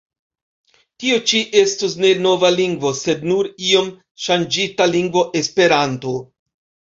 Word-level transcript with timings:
Tio 1.01 1.17
ĉi 1.31 1.41
estus 1.59 1.93
ne 2.05 2.09
nova 2.27 2.51
lingvo, 2.55 2.93
sed 3.01 3.27
nur 3.33 3.51
iom 3.67 3.93
ŝanĝita 4.25 4.89
lingvo 4.95 5.25
Esperanto! 5.43 6.17